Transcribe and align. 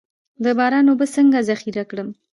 د 0.43 0.45
باران 0.57 0.85
اوبه 0.91 1.05
څنګه 1.15 1.39
ذخیره 1.49 1.83
کړم؟ 1.89 2.09